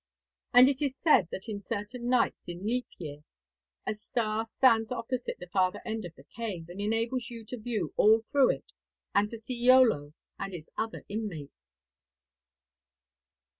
'And 0.51 0.67
it 0.67 0.81
is 0.81 0.97
said 0.97 1.27
that 1.29 1.47
in 1.47 1.61
certain 1.63 2.09
nights 2.09 2.45
in 2.47 2.65
leap 2.65 2.87
year 2.97 3.23
a 3.85 3.93
star 3.93 4.45
stands 4.45 4.91
opposite 4.91 5.37
the 5.37 5.45
farther 5.45 5.79
end 5.85 6.05
of 6.05 6.15
the 6.15 6.23
cave, 6.23 6.69
and 6.69 6.81
enables 6.81 7.29
you 7.29 7.45
to 7.45 7.57
view 7.59 7.93
all 7.97 8.21
through 8.21 8.49
it 8.49 8.71
and 9.13 9.29
to 9.29 9.37
see 9.37 9.63
Iolo 9.67 10.13
and 10.39 10.55
its 10.55 10.69
other 10.75 11.05
inmates.' 11.07 11.75